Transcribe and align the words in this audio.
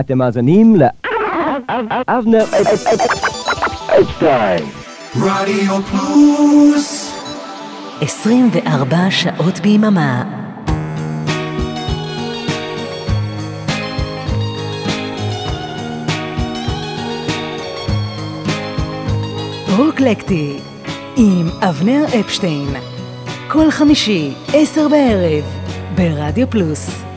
אתם 0.00 0.18
מאזינים 0.18 0.76
לאבנר 0.76 2.44
אפשטיין. 4.00 4.64
רדיו 5.16 5.82
פלוס 5.82 7.16
24 8.00 8.96
שעות 9.10 9.60
ביממה. 9.60 10.24
רוקלקטי 19.76 20.56
עם 21.16 21.48
אבנר 21.62 22.04
אפשטיין 22.20 22.68
כל 23.48 23.70
חמישי, 23.70 24.32
עשר 24.52 24.88
בערב, 24.88 25.44
ברדיו 25.94 26.50
פלוס 26.50 27.09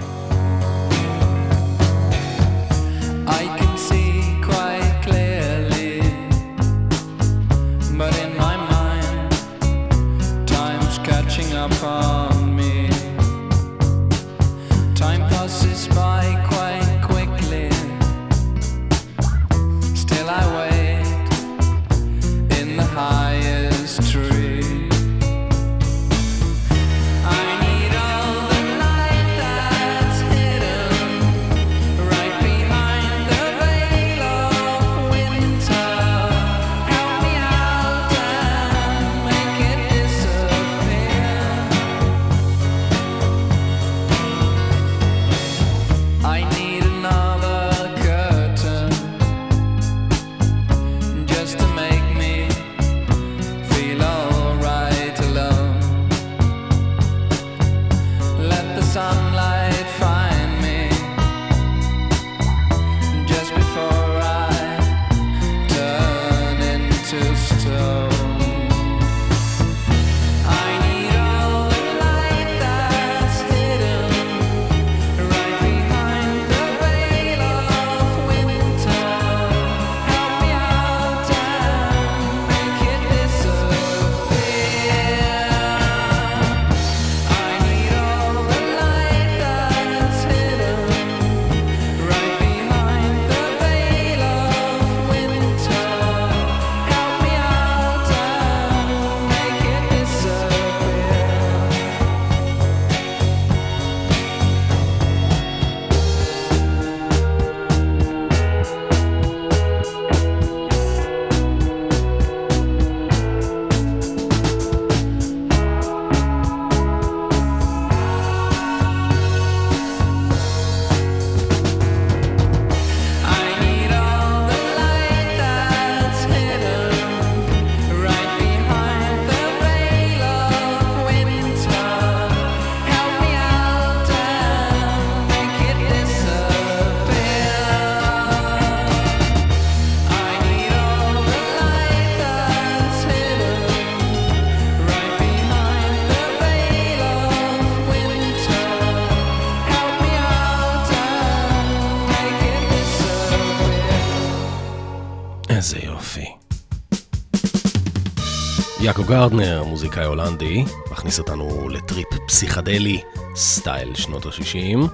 גרדנר, 159.13 159.63
מוזיקאי 159.63 160.05
הולנדי, 160.05 160.63
מכניס 160.91 161.19
אותנו 161.19 161.69
לטריפ 161.69 162.07
פסיכדלי, 162.27 163.01
סטייל 163.35 163.95
שנות 163.95 164.25
ה-60. 164.25 164.87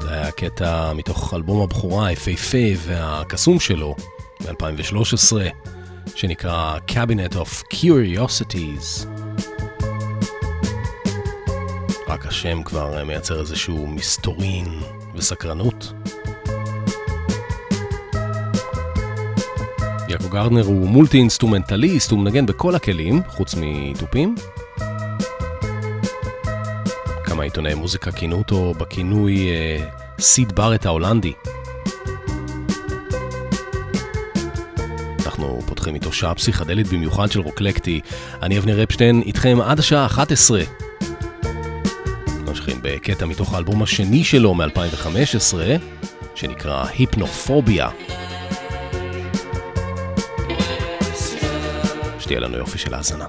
זה 0.00 0.12
היה 0.12 0.30
קטע 0.30 0.92
מתוך 0.92 1.34
אלבום 1.34 1.62
הבכורה 1.62 2.06
היפהפה 2.06 2.58
והקסום 2.78 3.60
שלו, 3.60 3.94
מ-2013, 4.40 5.36
שנקרא 6.14 6.78
Cabinet 6.90 7.34
of 7.34 7.74
Curiosities. 7.74 9.06
רק 12.08 12.26
השם 12.26 12.62
כבר 12.62 13.04
מייצר 13.04 13.40
איזשהו 13.40 13.86
מסתורין 13.86 14.80
וסקרנות. 15.14 15.92
יאקו 20.16 20.28
גרדנר 20.28 20.64
הוא 20.64 20.88
מולטי 20.88 21.18
אינסטרומנטליסט, 21.18 22.10
הוא 22.10 22.18
מנגן 22.18 22.46
בכל 22.46 22.74
הכלים, 22.74 23.22
חוץ 23.28 23.54
מתופים. 23.58 24.34
כמה 27.24 27.42
עיתונאי 27.42 27.74
מוזיקה 27.74 28.12
כינו 28.12 28.36
אותו 28.36 28.74
בכינוי 28.78 29.48
אה, 29.48 29.84
סיד 30.20 30.52
בארט 30.52 30.86
ההולנדי. 30.86 31.32
אנחנו 35.26 35.60
פותחים 35.66 35.94
איתו 35.94 36.12
שעה 36.12 36.34
פסיכדלית 36.34 36.86
במיוחד 36.86 37.30
של 37.30 37.40
רוקלקטי. 37.40 38.00
אני 38.42 38.58
אבנר 38.58 38.82
אפשטיין, 38.82 39.22
איתכם 39.26 39.58
עד 39.60 39.78
השעה 39.78 40.06
11. 40.06 40.60
ממשיכים 42.46 42.78
בקטע 42.82 43.26
מתוך 43.26 43.54
האלבום 43.54 43.82
השני 43.82 44.24
שלו 44.24 44.54
מ-2015, 44.54 45.54
שנקרא 46.34 46.84
היפנופוביה. 46.98 47.88
שתהיה 52.26 52.40
לנו 52.40 52.56
יופי 52.56 52.78
של 52.78 52.94
האזנה. 52.94 53.26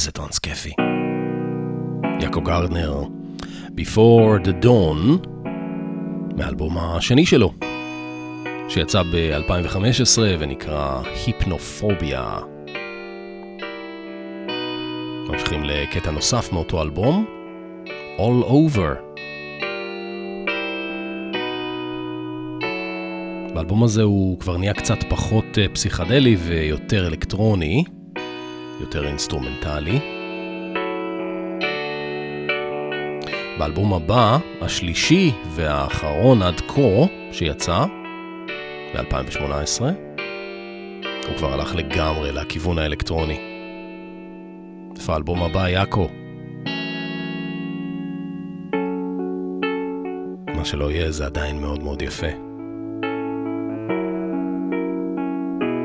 איזה 0.00 0.12
טונס 0.12 0.38
כיפי. 0.38 0.72
יעקב 2.20 2.40
גרדנר, 2.44 3.02
Before 3.76 4.46
the 4.46 4.64
Dawn, 4.64 5.28
מהאלבום 6.36 6.78
השני 6.78 7.26
שלו, 7.26 7.52
שיצא 8.68 9.02
ב-2015 9.02 10.18
ונקרא 10.38 11.02
היפנופוביה. 11.26 12.38
ממשיכים 15.28 15.64
לקטע 15.64 16.10
נוסף 16.10 16.52
מאותו 16.52 16.82
אלבום, 16.82 17.26
All 18.18 18.44
Over. 18.44 19.20
באלבום 23.54 23.84
הזה 23.84 24.02
הוא 24.02 24.40
כבר 24.40 24.56
נהיה 24.56 24.74
קצת 24.74 24.98
פחות 25.08 25.58
אה, 25.58 25.66
פסיכדלי 25.68 26.36
ויותר 26.36 27.06
אלקטרוני, 27.06 27.84
יותר 28.80 29.06
אינסטרומנטלי. 29.06 30.00
באלבום 33.58 33.94
הבא, 33.94 34.38
השלישי 34.60 35.32
והאחרון 35.50 36.42
עד 36.42 36.60
כה, 36.60 37.06
שיצא 37.32 37.84
ב-2018, 38.94 39.82
הוא 41.28 41.36
כבר 41.36 41.52
הלך 41.52 41.74
לגמרי 41.74 42.32
לכיוון 42.32 42.78
האלקטרוני. 42.78 43.38
איפה 44.96 45.12
האלבום 45.12 45.42
הבא, 45.42 45.68
יאקו? 45.68 46.08
מה 50.56 50.64
שלא 50.64 50.90
יהיה 50.90 51.10
זה 51.10 51.26
עדיין 51.26 51.60
מאוד 51.60 51.82
מאוד 51.82 52.02
יפה. 52.02 52.26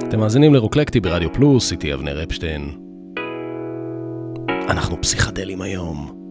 אתם 0.07 0.19
מאזינים 0.19 0.53
לרוקלקטי 0.53 0.99
ברדיו 0.99 1.33
פלוס, 1.33 1.71
איתי 1.71 1.93
אבנר 1.93 2.23
אפשטיין. 2.23 2.84
אנחנו 4.69 5.01
פסיכדלים 5.01 5.61
היום. 5.61 6.24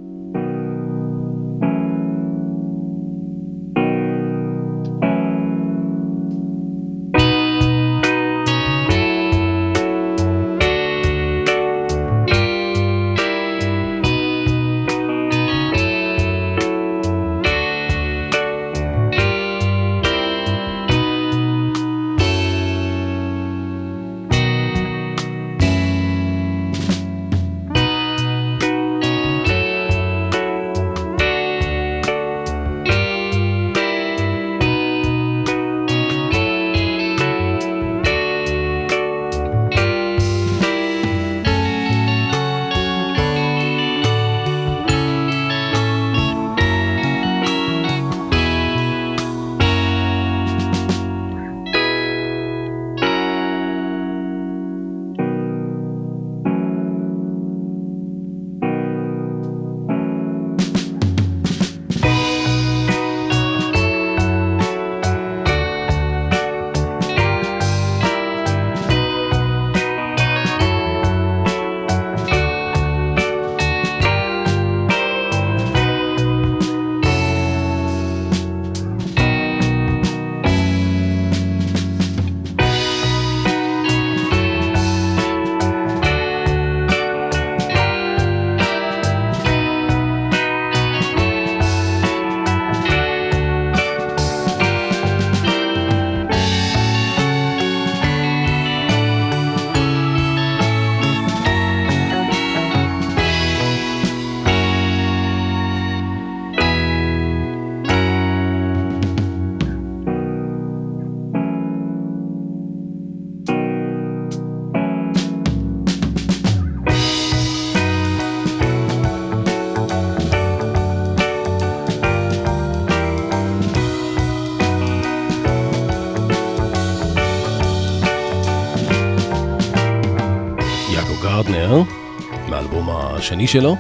השני 133.25 133.47
שלו, 133.47 133.77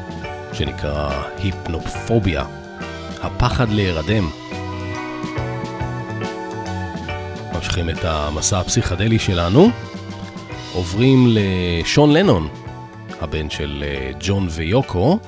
שנקרא 0.52 1.22
היפנופוביה, 1.36 2.44
הפחד 3.22 3.70
להירדם. 3.70 4.30
ממשיכים 7.54 7.90
את 7.90 8.04
המסע 8.04 8.60
הפסיכדלי 8.60 9.18
שלנו, 9.18 9.68
עוברים 10.72 11.26
לשון 11.28 12.12
לנון, 12.12 12.48
הבן 13.20 13.50
של 13.50 13.84
אה, 13.86 14.10
ג'ון 14.20 14.46
ויוקו, 14.50 15.18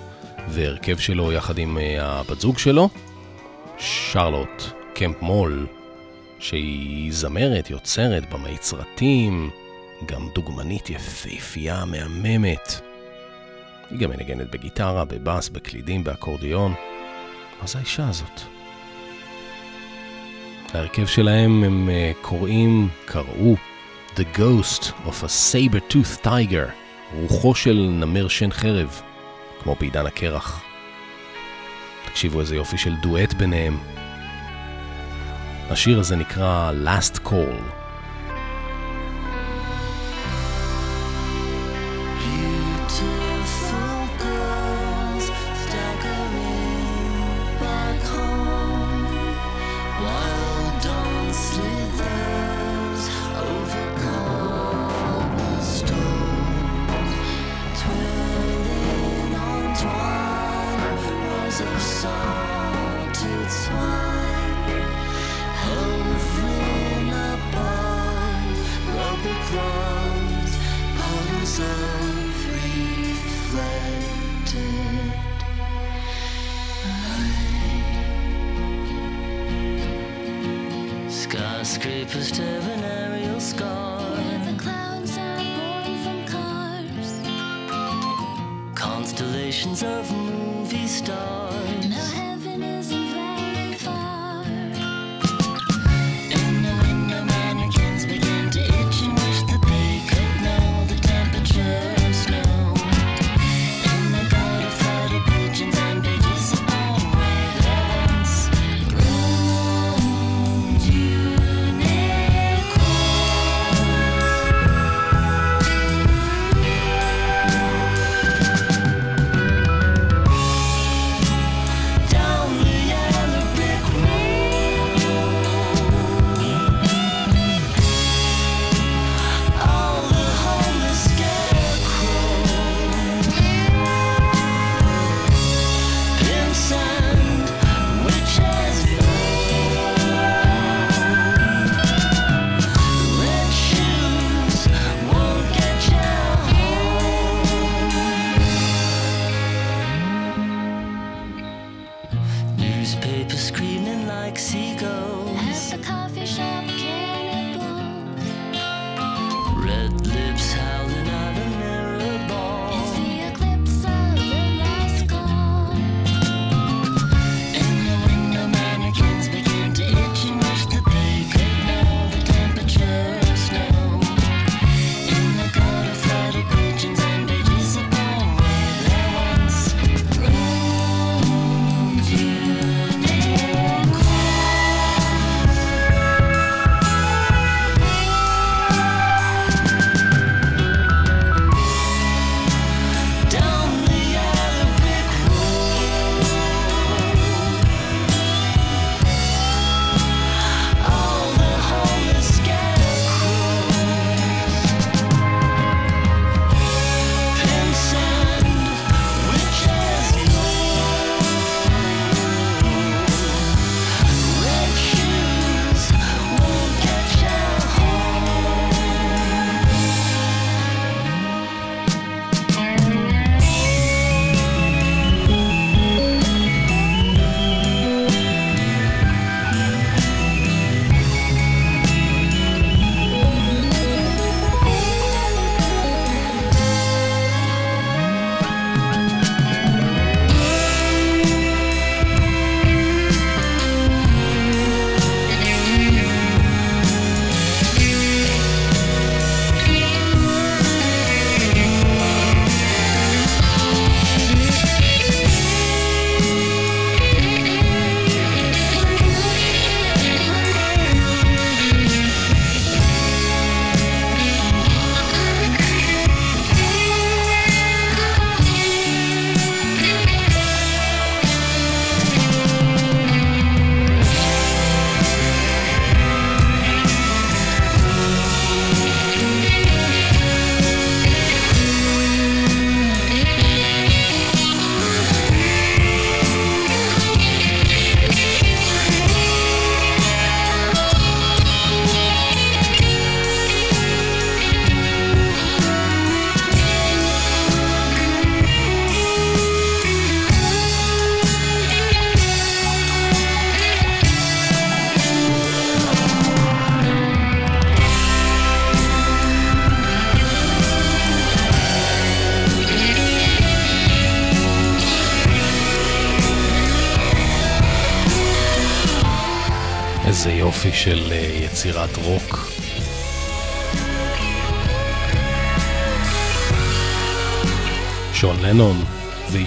והרכב 0.48 0.98
שלו 0.98 1.32
יחד 1.32 1.58
עם 1.58 1.78
אה, 1.78 2.02
הבת 2.02 2.40
זוג 2.40 2.58
שלו, 2.58 2.88
שרלוט 3.78 4.62
קמפ 4.94 5.22
מול, 5.22 5.66
שהיא 6.38 7.12
זמרת, 7.12 7.70
יוצרת, 7.70 8.32
במאית 8.34 8.62
סרטים, 8.62 9.50
גם 10.06 10.28
דוגמנית 10.34 10.90
יפהפייה, 10.90 11.84
מהממת. 11.84 12.85
היא 13.90 13.98
גם 13.98 14.10
מנגנת 14.10 14.50
בגיטרה, 14.50 15.04
בבאס, 15.04 15.48
בקלידים, 15.48 16.04
באקורדיון. 16.04 16.74
מה 17.60 17.66
זה 17.66 17.78
האישה 17.78 18.08
הזאת? 18.08 18.40
ההרכב 20.74 21.06
שלהם 21.06 21.64
הם 21.64 21.88
uh, 21.88 22.24
קוראים, 22.24 22.88
קראו 23.04 23.56
The 24.16 24.38
Ghost 24.38 24.84
of 24.84 25.24
a 25.24 25.52
Saber-Tooth 25.52 26.26
Tiger, 26.26 26.70
רוחו 27.14 27.54
של 27.54 27.88
נמר 27.90 28.28
שן 28.28 28.50
חרב, 28.50 29.00
כמו 29.62 29.74
בעידן 29.80 30.06
הקרח. 30.06 30.62
תקשיבו 32.04 32.40
איזה 32.40 32.56
יופי 32.56 32.78
של 32.78 32.94
דואט 33.02 33.34
ביניהם. 33.34 33.78
השיר 35.70 36.00
הזה 36.00 36.16
נקרא 36.16 36.72
Last 36.84 37.28
Call. 37.28 37.85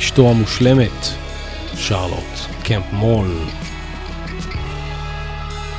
ואשתו 0.09 0.29
המושלמת, 0.29 1.05
שרלוט 1.75 2.63
קמפ 2.63 2.85
מול. 2.91 3.27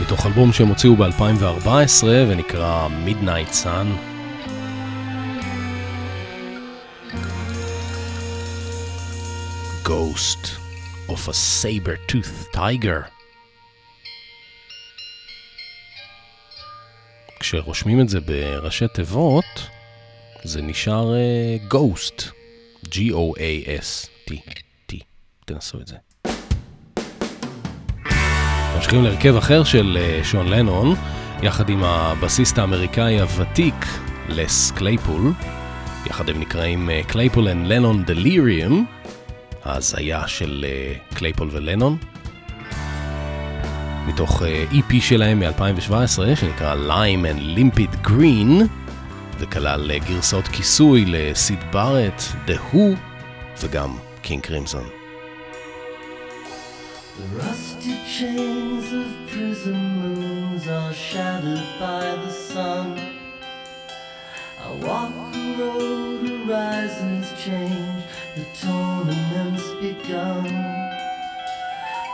מתוך 0.00 0.26
אלבום 0.26 0.52
שהם 0.52 0.68
הוציאו 0.68 0.96
ב-2014 0.96 2.04
ונקרא 2.04 2.88
Midnight 3.06 3.64
Sun. 3.64 3.86
Ghost 9.84 10.46
of 11.08 11.28
a 11.28 11.32
saber-toothed 11.32 12.54
tiger. 12.54 13.08
כשרושמים 17.40 18.00
את 18.00 18.08
זה 18.08 18.20
בראשי 18.20 18.88
תיבות, 18.94 19.68
זה 20.44 20.62
נשאר 20.62 21.14
GOASTT. 21.68 22.22
G-O-A-S-T. 22.86 24.19
T. 24.92 24.96
תנסו 25.44 25.78
את 25.80 25.86
זה. 25.86 25.96
ממשיכים 28.76 29.04
להרכב 29.04 29.36
אחר 29.36 29.64
של 29.64 29.98
אה, 30.00 30.20
שון 30.24 30.48
לנון, 30.48 30.94
יחד 31.42 31.68
עם 31.68 31.84
הבסיסט 31.84 32.58
האמריקאי 32.58 33.20
הוותיק, 33.20 33.86
לס 34.28 34.70
קלייפול. 34.70 35.32
יחד 36.06 36.28
הם 36.28 36.40
נקראים 36.40 36.90
Claypool 37.06 37.48
and 37.48 37.68
Lennon 37.68 38.04
Delirium, 38.04 38.86
ההזיה 39.64 40.28
של 40.28 40.64
אה, 40.68 40.94
קלייפול 41.14 41.48
ולנון. 41.52 41.96
מתוך 44.06 44.42
אה, 44.42 44.64
EP 44.72 45.00
שלהם 45.00 45.40
מ-2017, 45.40 46.36
שנקרא 46.36 46.74
Lime 46.74 47.24
and 47.24 47.58
Limpid 47.58 48.06
Green, 48.06 48.64
וכלל 49.38 49.90
אה, 49.90 49.98
גרסאות 49.98 50.48
כיסוי 50.48 51.04
לסיד 51.06 51.58
בארט, 51.72 52.22
The 52.46 52.74
Who, 52.74 52.78
וגם 53.60 53.96
King 54.22 54.42
Crimson. 54.42 54.90
The 57.16 57.36
rusty 57.36 57.96
chains 58.06 58.92
of 58.92 59.28
prison 59.28 59.74
moons 60.00 60.68
are 60.68 60.92
shattered 60.92 61.64
by 61.78 62.16
the 62.16 62.30
sun. 62.30 62.98
I 64.62 64.72
walk 64.84 65.12
a 65.34 65.56
road, 65.58 66.28
horizons 66.28 67.32
change, 67.42 68.04
the 68.36 68.44
tournament's 68.60 69.68
begun. 69.80 70.44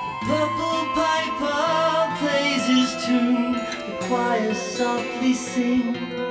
The 0.00 0.14
purple 0.26 0.86
piper 0.94 2.16
plays 2.18 2.66
his 2.66 3.04
tune, 3.04 3.52
the 3.52 3.96
choir 4.06 4.54
softly 4.54 5.34
sings. 5.34 6.25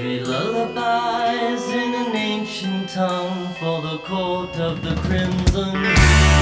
Three 0.00 0.20
lullabies 0.20 1.68
in 1.74 1.94
an 1.94 2.16
ancient 2.16 2.88
tongue 2.88 3.52
for 3.60 3.82
the 3.82 3.98
court 3.98 4.56
of 4.56 4.82
the 4.82 4.94
crimson. 5.02 6.39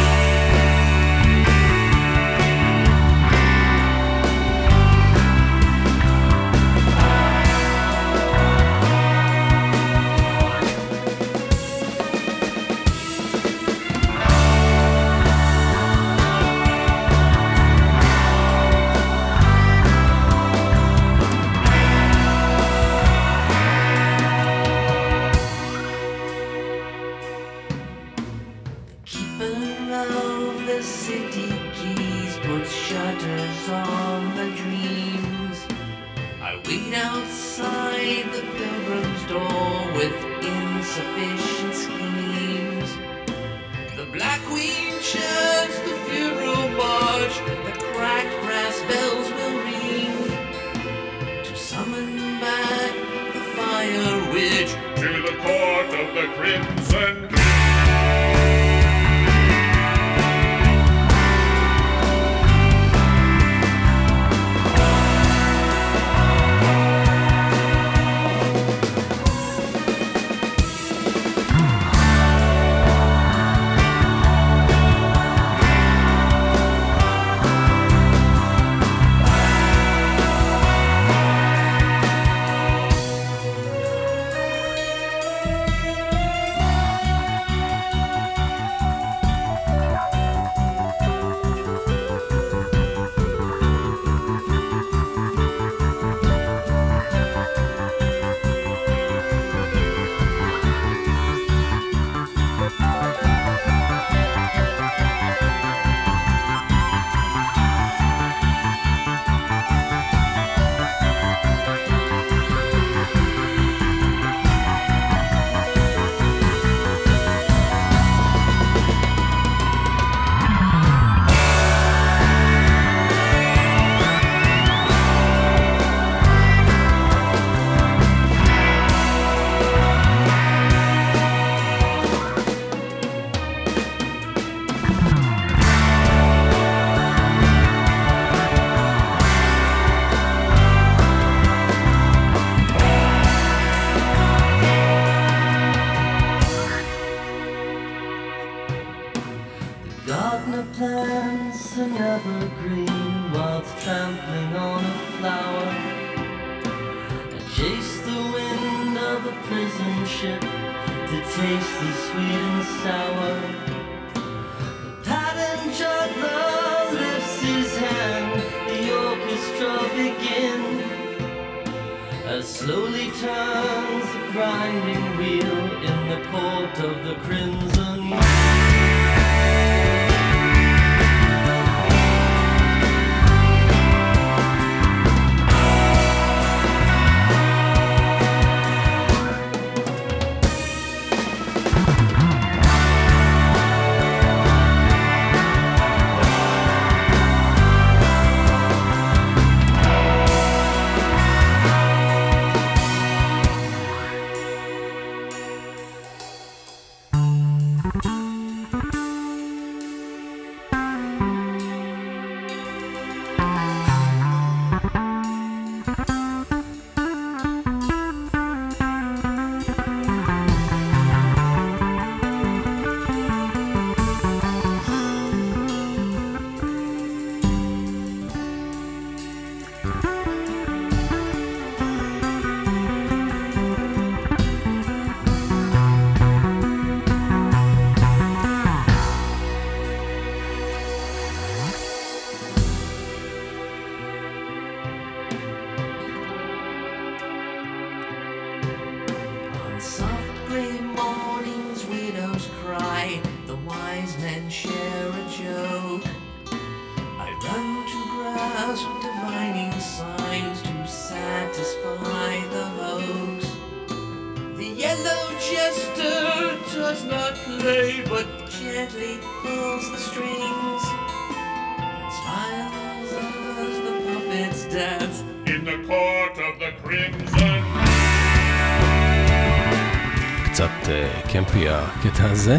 הקטע 282.01 282.31
הזה, 282.31 282.59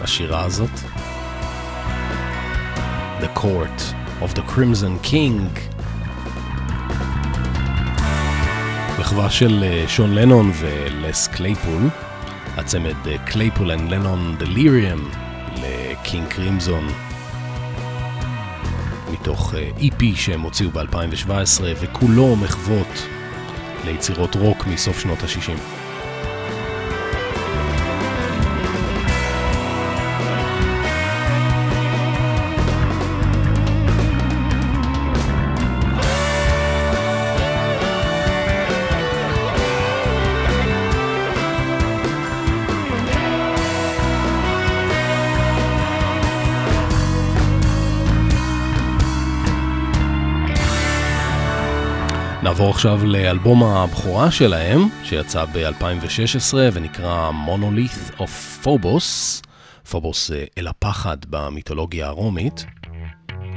השירה 0.00 0.44
הזאת. 0.44 0.70
The 3.20 3.38
Court 3.38 3.94
of 4.22 4.36
the 4.36 4.50
Crimson 4.50 5.06
King. 5.06 5.60
מחווה 9.00 9.30
של 9.30 9.62
אה, 9.62 9.84
שון 9.88 10.14
לנון 10.14 10.52
ולס 10.54 11.28
קלייפול, 11.28 11.82
הצמד 12.56 13.06
אה, 13.06 13.18
Claypool 13.18 13.70
and 13.70 13.90
Lennon 13.90 14.36
Delirium 14.38 15.10
לקינג 15.62 16.28
קרימזון. 16.28 16.88
מתוך 19.12 19.54
אה, 19.54 19.70
EP 19.78 20.04
שהם 20.14 20.40
הוציאו 20.40 20.70
ב-2017 20.70 21.62
וכולו 21.80 22.36
מחוות 22.36 23.06
ליצירות 23.84 24.34
רוק 24.34 24.66
מסוף 24.66 25.00
שנות 25.00 25.22
ה-60. 25.22 25.79
נעבור 52.60 52.74
עכשיו 52.74 53.04
לאלבום 53.04 53.62
הבכורה 53.62 54.30
שלהם, 54.30 54.88
שיצא 55.04 55.44
ב-2016 55.44 56.54
ונקרא 56.72 57.30
Monolith 57.46 58.20
of 58.20 58.64
Phobos. 58.64 59.04
פובוס 59.90 60.30
אה, 60.30 60.44
אל 60.58 60.66
הפחד 60.66 61.16
במיתולוגיה 61.30 62.06
הרומית. 62.06 62.66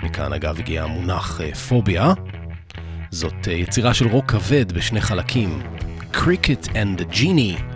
מכאן 0.03 0.33
אגב 0.33 0.59
הגיע 0.59 0.83
המונח 0.83 1.41
אה, 1.41 1.55
פוביה. 1.55 2.13
זאת 3.11 3.47
אה, 3.47 3.53
יצירה 3.53 3.93
של 3.93 4.07
רוק 4.07 4.31
כבד 4.31 4.71
בשני 4.71 5.01
חלקים, 5.01 5.61
Cricket 6.13 6.67
and 6.67 7.01
the 7.01 7.15
Genie. 7.15 7.72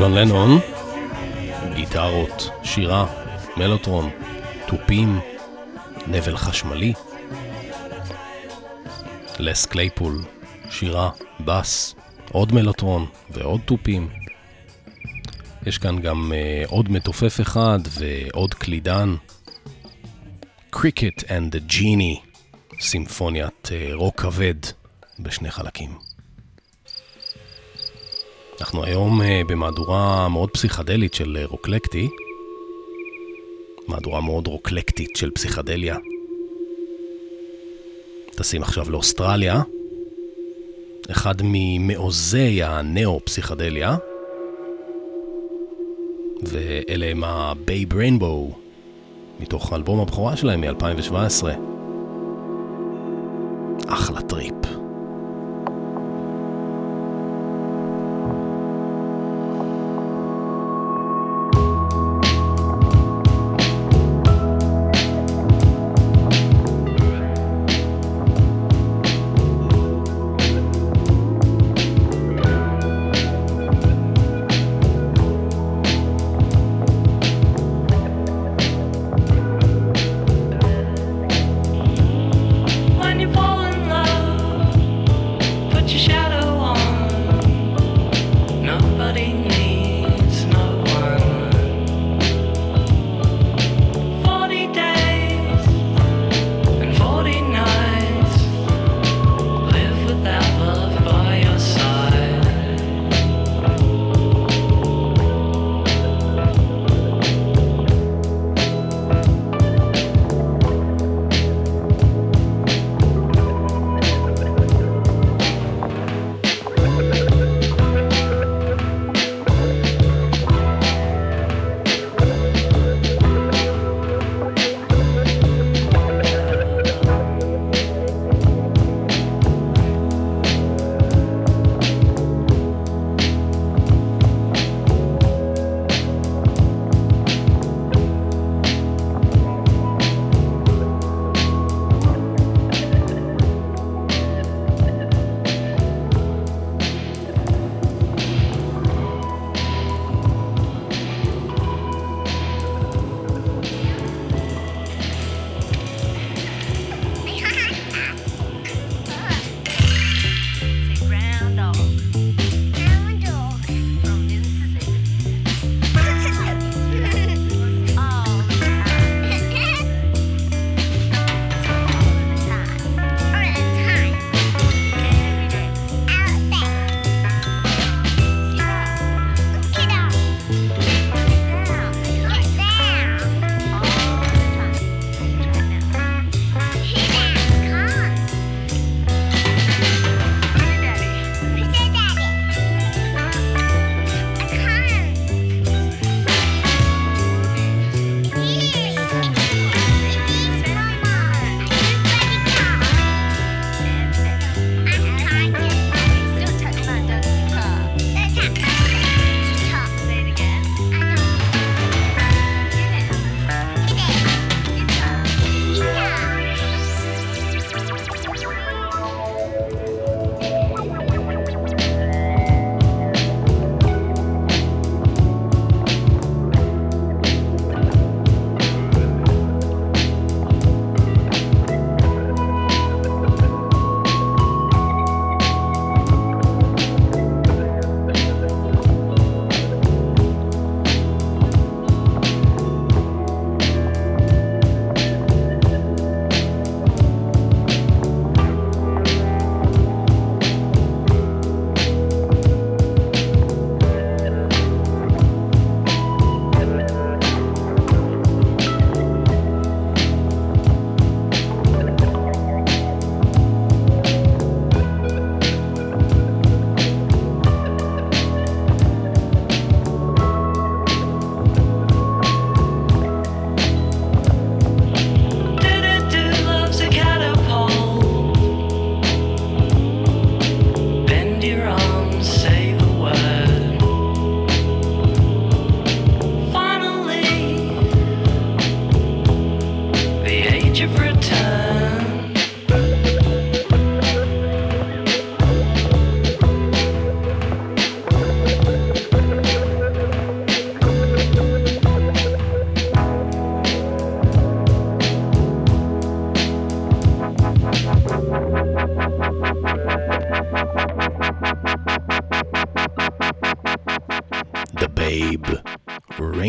שון 0.00 0.14
לנון, 0.14 0.58
גיטרות, 1.74 2.50
שירה, 2.62 3.06
מלוטרון, 3.56 4.10
תופים, 4.66 5.20
נבל 6.06 6.36
חשמלי. 6.36 6.92
לס 9.38 9.66
קלייפול, 9.66 10.24
שירה, 10.70 11.10
בס, 11.40 11.94
עוד 12.32 12.52
מלוטרון 12.52 13.06
ועוד 13.30 13.60
תופים. 13.64 14.08
יש 15.66 15.78
כאן 15.78 15.98
גם 16.00 16.32
אה, 16.32 16.70
עוד 16.70 16.90
מתופף 16.90 17.40
אחד 17.40 17.78
ועוד 17.90 18.54
קלידן. 18.54 19.14
Cricket 20.70 21.24
and 21.24 21.54
the 21.54 21.72
Genie, 21.72 22.36
סימפוניית 22.80 23.68
אה, 23.68 23.94
רוק 23.94 24.20
כבד 24.20 24.56
בשני 25.18 25.50
חלקים. 25.50 26.09
אנחנו 28.60 28.84
היום 28.84 29.20
uh, 29.20 29.24
במהדורה 29.46 30.28
מאוד 30.28 30.50
פסיכדלית 30.50 31.14
של 31.14 31.38
uh, 31.44 31.50
רוקלקטי. 31.50 32.08
מהדורה 33.88 34.20
מאוד 34.20 34.46
רוקלקטית 34.46 35.16
של 35.16 35.30
פסיכדליה. 35.30 35.96
טסים 38.30 38.62
עכשיו 38.62 38.90
לאוסטרליה, 38.90 39.62
אחד 41.10 41.34
ממעוזי 41.44 42.62
הנאו-פסיכדליה, 42.62 43.96
ואלה 46.42 47.06
הם 47.06 47.24
ה-Babe 47.24 47.94
Rainbow, 47.94 48.54
מתוך 49.40 49.72
אלבום 49.72 50.00
הבכורה 50.00 50.36
שלהם 50.36 50.60
מ-2017. 50.60 51.46
אחלה 53.88 54.22
טריפ. 54.22 54.79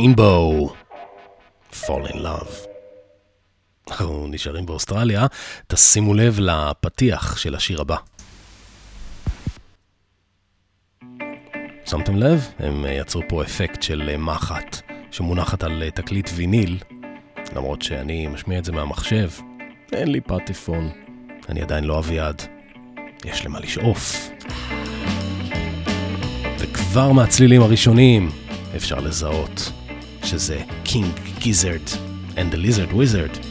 Rainbow, 0.01 0.73
Fall 1.73 2.11
in 2.11 2.15
Love. 2.15 2.67
אנחנו 3.89 4.27
נשארים 4.27 4.65
באוסטרליה, 4.65 5.25
תשימו 5.67 6.13
לב 6.13 6.39
לפתיח 6.39 7.37
של 7.37 7.55
השיר 7.55 7.81
הבא. 7.81 7.95
שמתם 11.85 12.15
לב? 12.15 12.47
הם 12.59 12.85
אה, 12.85 12.91
יצרו 12.91 13.21
פה 13.29 13.43
אפקט 13.43 13.81
של 13.83 14.09
אה, 14.09 14.17
מחט 14.17 14.81
שמונחת 15.11 15.63
על 15.63 15.83
אה, 15.83 15.91
תקליט 15.91 16.29
ויניל, 16.35 16.77
למרות 17.55 17.81
שאני 17.81 18.27
משמיע 18.27 18.59
את 18.59 18.65
זה 18.65 18.71
מהמחשב. 18.71 19.29
אין 19.91 20.11
לי 20.11 20.21
פטיפון, 20.21 20.89
אני 21.49 21.61
עדיין 21.61 21.83
לא 21.83 21.99
אביעד. 21.99 22.41
יש 23.25 23.45
למה 23.45 23.59
לשאוף. 23.59 24.29
וכבר 26.59 27.11
מהצלילים 27.11 27.61
הראשונים 27.61 28.29
אפשר 28.75 28.99
לזהות 28.99 29.71
שזה 30.24 30.60
קינג 30.84 31.12
גיזרד 31.38 31.80
and 32.36 32.52
the 32.52 32.56
lizard 32.56 32.92
wizard. 32.92 33.49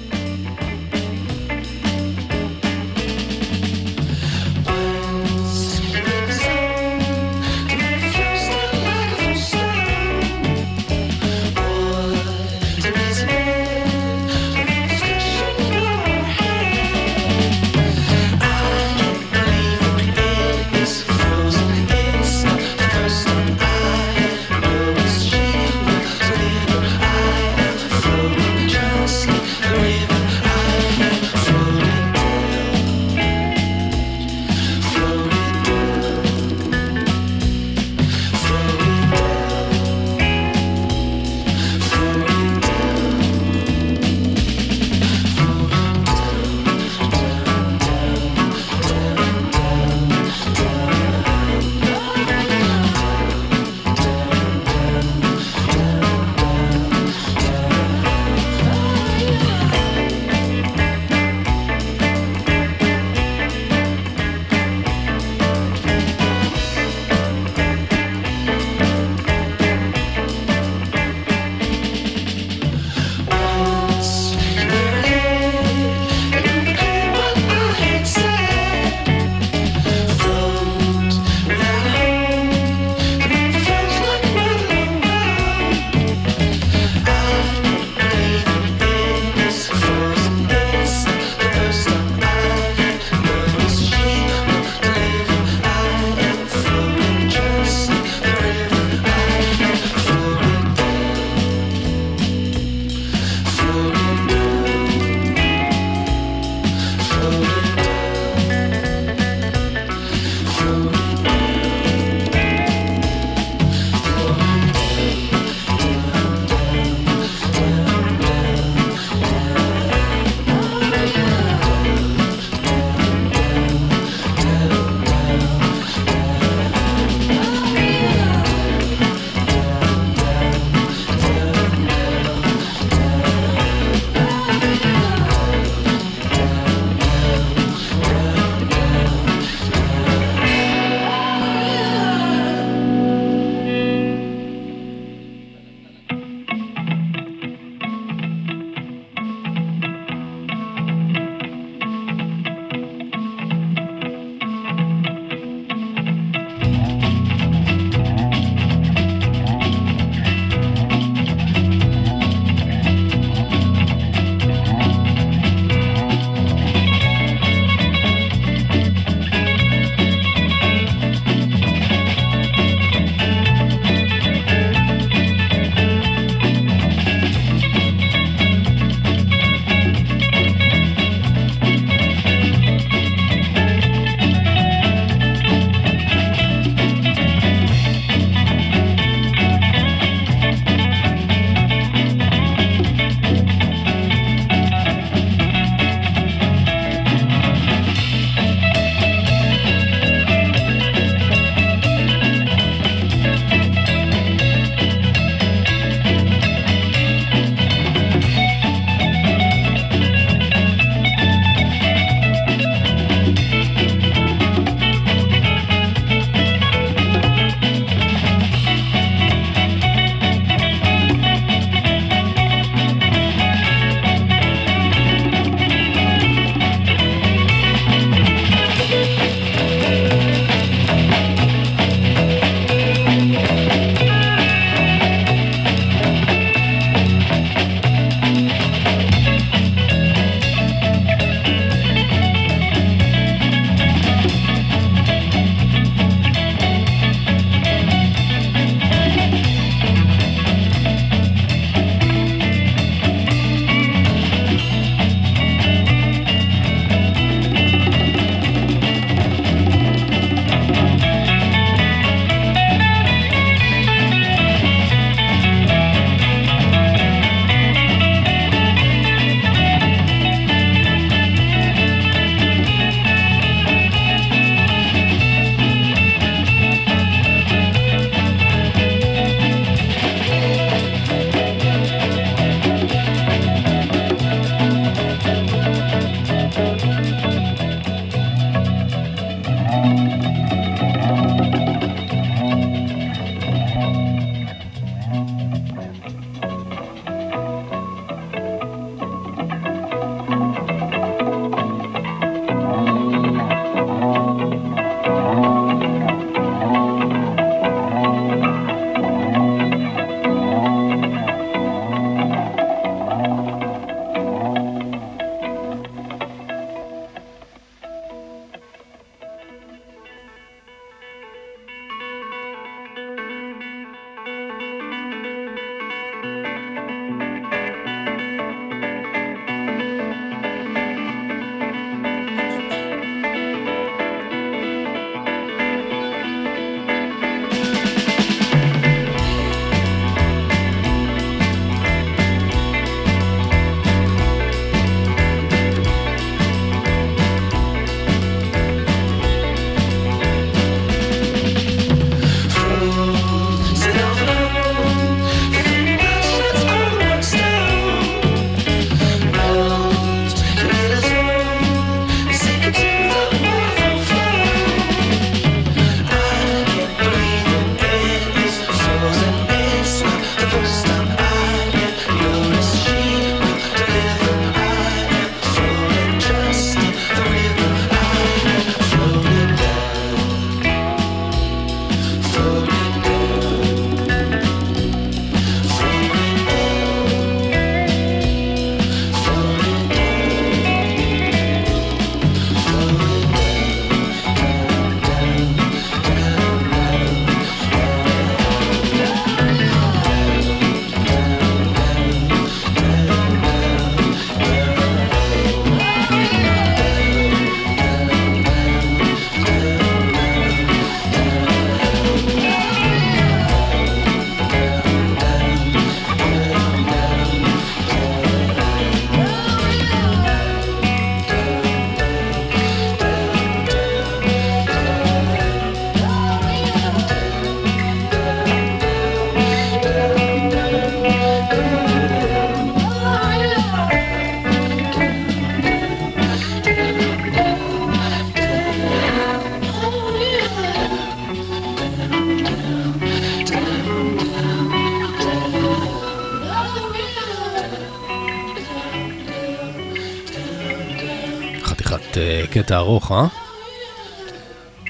ארוך, 452.91 453.13
אה? 453.13 453.27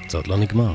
זה 0.08 0.16
עוד 0.18 0.26
לא 0.26 0.36
נגמר. 0.36 0.74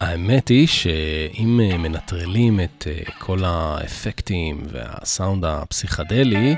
האמת 0.00 0.48
היא 0.48 0.66
שאם 0.66 1.60
אה, 1.60 1.78
מנטרלים 1.78 2.60
את 2.60 2.86
אה, 2.90 3.10
כל 3.18 3.38
האפקטים 3.44 4.62
והסאונד 4.68 5.44
הפסיכדלי, 5.44 6.56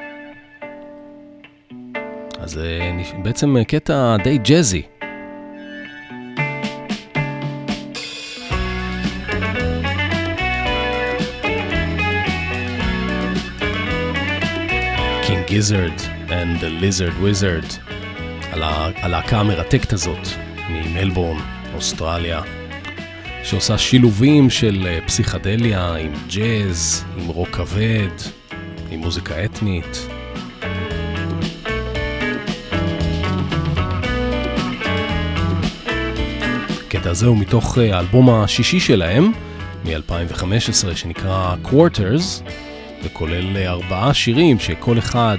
אז 2.38 2.50
זה 2.50 2.80
נש- 2.94 3.12
בעצם 3.22 3.56
אה, 3.56 3.64
קטע 3.64 4.16
די 4.24 4.38
ג'אזי. 4.38 4.82
Gizzard 15.48 16.00
and 16.28 16.60
the 16.60 16.68
Lizard 16.82 17.16
Wizard, 17.22 17.92
על 18.52 18.62
הלהקה 18.62 19.40
המרתקת 19.40 19.92
הזאת 19.92 20.28
ממלבורן, 20.68 21.38
אוסטרליה, 21.74 22.42
שעושה 23.44 23.78
שילובים 23.78 24.50
של 24.50 24.86
אה, 24.86 24.98
פסיכדליה 25.06 25.94
עם 25.94 26.12
ג'אז, 26.30 27.04
עם 27.16 27.26
רוק 27.26 27.48
כבד, 27.48 28.08
עם 28.90 29.00
מוזיקה 29.00 29.44
אתנית. 29.44 30.08
הקטע 36.86 37.10
הזה 37.10 37.26
הוא 37.26 37.36
מתוך 37.36 37.78
אה, 37.78 37.96
האלבום 37.96 38.30
השישי 38.30 38.80
שלהם, 38.80 39.32
מ-2015, 39.84 40.96
שנקרא 40.96 41.54
Quarters, 41.64 42.42
וכולל 43.02 43.56
אה, 43.56 43.70
ארבעה 43.70 44.14
שירים 44.14 44.58
שכל 44.58 44.98
אחד 44.98 45.38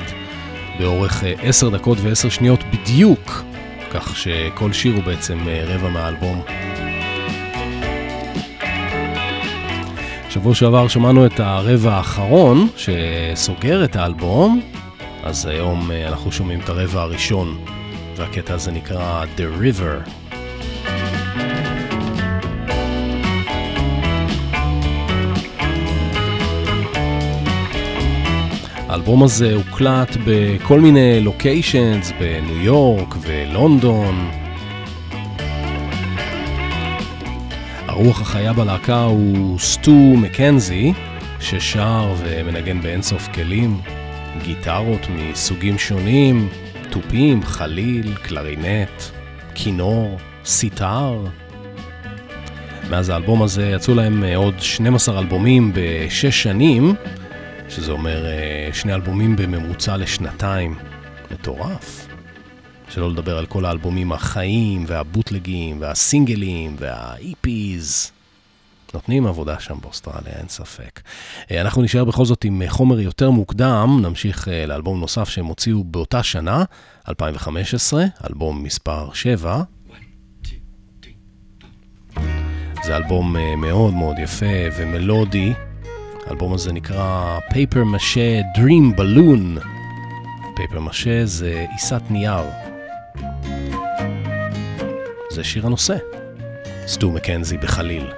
באורך 0.80 1.24
אה, 1.24 1.34
עשר 1.42 1.70
דקות 1.70 1.98
ועשר 2.02 2.30
שניות 2.30 2.60
בדיוק, 2.64 3.44
כך 3.92 4.18
שכל 4.18 4.74
שיר 4.74 4.96
הוא 4.96 5.04
בעצם 5.04 5.40
אה, 5.48 5.64
רבע 5.66 5.90
מהאלבום. 5.90 6.42
שבוע 10.30 10.56
שעבר 10.56 10.88
שמענו 10.88 11.26
את 11.26 11.40
הרבע 11.40 11.94
האחרון 11.94 12.68
שסוגר 12.76 13.84
את 13.84 13.96
האלבום, 13.96 14.62
אז 15.24 15.46
היום 15.46 15.92
אנחנו 16.08 16.32
שומעים 16.32 16.60
את 16.60 16.70
הרבע 16.70 17.02
הראשון, 17.02 17.58
והקטע 18.16 18.54
הזה 18.54 18.72
נקרא 18.72 19.26
The 19.38 19.62
River. 19.62 20.19
האלבום 29.00 29.24
הזה 29.24 29.54
הוקלט 29.56 30.18
בכל 30.26 30.80
מיני 30.80 31.22
לוקיישנס 31.22 32.12
בניו 32.20 32.62
יורק 32.62 33.16
ולונדון. 33.22 34.30
הרוח 37.88 38.22
החיה 38.22 38.54
בלהקה 38.54 39.04
הוא 39.04 39.60
סטו 39.60 39.92
מקנזי, 39.92 40.94
ששר 41.40 42.14
ומנגן 42.18 42.82
באינסוף 42.82 43.28
כלים, 43.28 43.82
גיטרות 44.44 45.08
מסוגים 45.10 45.78
שונים, 45.78 46.50
תופים, 46.90 47.44
חליל, 47.44 48.16
קלרינט, 48.16 49.02
כינור, 49.56 50.18
סיטר. 50.46 51.24
מאז 52.90 53.10
האלבום 53.10 53.44
הזה 53.44 53.72
יצאו 53.76 53.96
להם 53.96 54.24
עוד 54.36 54.60
12 54.60 55.20
אלבומים 55.20 55.72
בשש 55.76 56.44
שנים, 56.44 56.96
שזה 57.70 57.92
אומר 57.92 58.26
אה, 58.26 58.70
שני 58.74 58.94
אלבומים 58.94 59.36
בממוצע 59.36 59.98
לשנתיים. 59.98 60.76
מטורף. 61.32 62.08
שלא 62.90 63.10
לדבר 63.10 63.38
על 63.38 63.46
כל 63.46 63.66
האלבומים 63.66 64.12
החיים 64.12 64.84
והבוטלגים 64.88 65.82
והסינגלים 65.82 66.76
והאיפיז. 66.80 68.12
נותנים 68.94 69.28
עבודה 69.28 69.60
שם 69.60 69.78
באוסטרליה, 69.82 70.34
אין 70.40 70.48
ספק. 70.48 71.02
אה, 71.52 71.62
אנחנו 71.62 71.82
נשאר 71.82 72.06
בכל 72.06 72.26
זאת 72.26 72.44
עם 72.44 72.62
אה, 72.62 72.70
חומר 72.70 73.00
יותר 73.00 73.30
מוקדם, 73.30 74.00
נמשיך 74.02 74.48
לאלבום 74.68 75.00
נוסף 75.00 75.30
שהם 75.30 75.46
הוציאו 75.46 75.84
באותה 75.84 76.24
שנה, 76.24 76.64
2015, 77.10 78.06
אלבום 78.30 78.64
מספר 78.64 79.10
7. 79.14 79.62
זה 82.84 82.98
אלבום 82.98 83.36
מאוד 83.58 83.94
מאוד 83.94 84.20
יפה 84.20 84.46
ומלודי. 84.78 85.54
האלבום 86.30 86.54
הזה 86.54 86.74
נקרא 86.74 87.40
Paper 87.50 87.96
Mache 87.96 88.58
Dream 88.58 89.00
Balloon. 89.00 89.64
Paper 90.58 90.90
Mache 90.90 91.26
זה 91.26 91.66
עיסת 91.72 92.02
נייר. 92.10 92.44
זה 95.32 95.44
שיר 95.44 95.66
הנושא. 95.66 95.98
סטו 96.88 97.12
מקנזי 97.12 97.58
בחליל. 97.58 98.12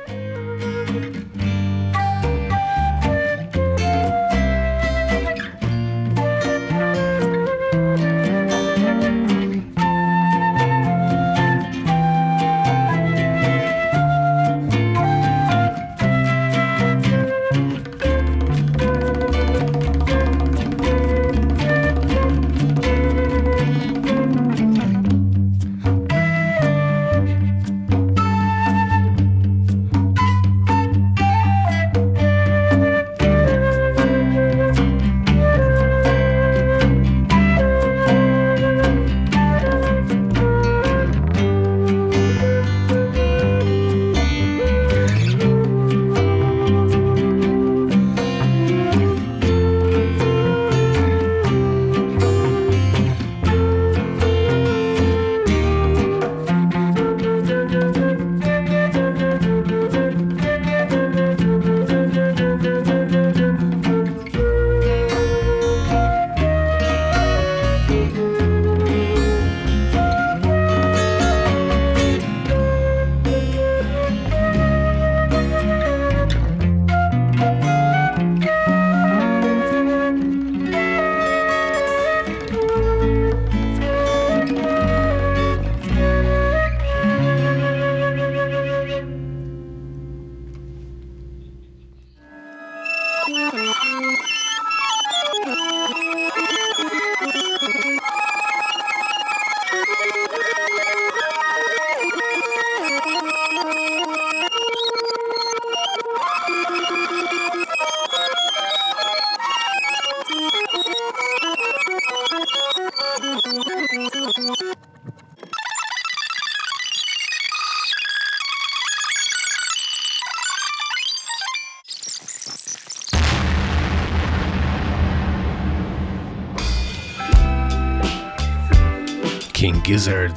קינג 129.61 129.83
גיזרד. 129.83 130.31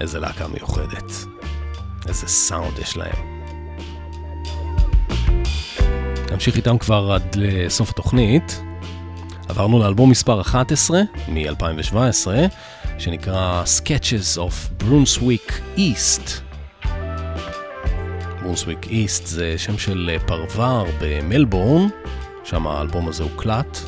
איזה 0.00 0.20
להקה 0.20 0.48
מיוחדת. 0.48 1.12
איזה 2.08 2.26
סאונד 2.26 2.78
יש 2.78 2.96
להם. 2.96 3.16
הם 6.18 6.32
נמשיך 6.32 6.56
איתם 6.56 6.78
כבר 6.78 7.12
עד 7.12 7.34
לסוף 7.34 7.90
התוכנית. 7.90 8.62
עברנו 9.48 9.78
לאלבום 9.78 10.10
מספר 10.10 10.40
11 10.40 11.00
מ-2017, 11.28 12.28
שנקרא 12.98 13.64
Sketches 13.78 14.38
of 14.38 14.82
Brunswick 14.82 15.52
East. 15.76 16.30
ברונסוויק 18.42 18.86
איסט 18.86 19.26
זה 19.26 19.54
שם 19.58 19.78
של 19.78 20.16
פרוור 20.26 20.86
במלבורן, 21.00 21.88
שם 22.44 22.66
האלבום 22.66 23.08
הזה 23.08 23.22
הוקלט. 23.22 23.78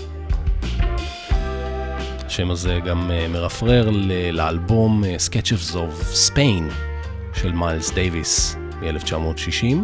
השם 2.32 2.50
הזה 2.50 2.78
גם 2.84 3.10
אה, 3.10 3.28
מרפרר 3.28 3.90
לאלבום 4.32 5.04
אה, 5.04 5.16
Sketches 5.28 5.74
of 5.74 6.14
Spain 6.28 6.72
של 7.34 7.52
מיילס 7.52 7.92
דייוויס 7.92 8.56
מ-1960. 8.80 9.76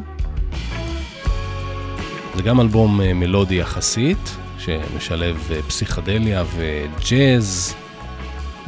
זה 2.36 2.42
גם 2.42 2.60
אלבום 2.60 3.00
אה, 3.00 3.14
מלודי 3.14 3.54
יחסית, 3.54 4.36
שמשלב 4.58 5.50
פסיכדליה 5.68 6.44
וג'אז, 6.56 7.74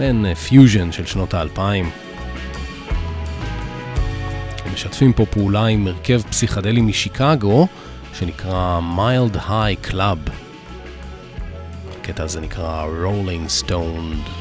אה, 0.01 0.35
פיוז'ן 0.35 0.93
של 0.93 1.07
שנות 1.07 1.35
האלפיים. 1.35 1.91
הם 4.65 4.73
משתפים 4.75 5.13
פה 5.13 5.27
פעולה 5.27 5.67
עם 5.67 5.87
הרכב 5.87 6.23
פסיכדלי 6.31 6.81
משיקגו, 6.81 7.67
שנקרא 8.15 8.81
Mild 8.81 9.37
High 9.49 9.77
Club. 9.77 10.19
הקטע 12.11 12.25
הזה 12.25 12.41
נקרא 12.41 12.85
רולינג 12.85 13.49
סטונד. 13.49 14.19
רולינג 14.19 14.40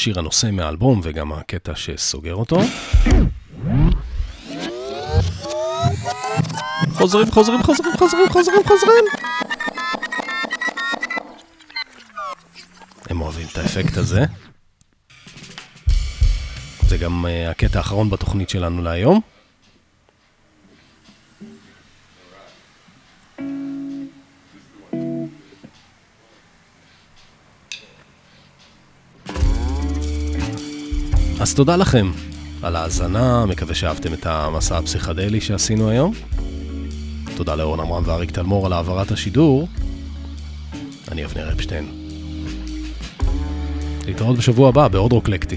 שיר 0.00 0.18
הנושא 0.18 0.50
מהאלבום 0.52 1.00
וגם 1.02 1.32
הקטע 1.32 1.72
שסוגר 1.74 2.34
אותו. 2.34 2.60
חוזרים, 6.92 7.30
חוזרים, 7.30 7.62
חוזרים, 7.62 7.92
חוזרים, 7.98 8.28
חוזרים, 8.28 8.60
חוזרים. 8.66 9.04
הם 13.10 13.20
אוהבים 13.20 13.46
את 13.52 13.58
האפקט 13.58 13.96
הזה. 13.96 14.24
זה 16.88 16.98
גם 16.98 17.26
uh, 17.26 17.50
הקטע 17.50 17.78
האחרון 17.78 18.10
בתוכנית 18.10 18.50
שלנו 18.50 18.82
להיום. 18.82 19.20
אז 31.40 31.54
תודה 31.54 31.76
לכם 31.76 32.10
על 32.62 32.76
ההאזנה, 32.76 33.46
מקווה 33.46 33.74
שאהבתם 33.74 34.12
את 34.12 34.26
המסע 34.26 34.78
הפסיכדלי 34.78 35.40
שעשינו 35.40 35.90
היום. 35.90 36.12
תודה 37.36 37.54
לאורן 37.54 37.80
עמרם 37.80 38.02
ואריק 38.06 38.30
תלמור 38.30 38.66
על 38.66 38.72
העברת 38.72 39.10
השידור. 39.10 39.68
אני 41.10 41.24
אבנר 41.24 41.52
אפשטיין. 41.52 42.08
להתראות 44.06 44.36
בשבוע 44.36 44.68
הבא 44.68 44.88
בעוד 44.88 45.12
רוקלקטי. 45.12 45.56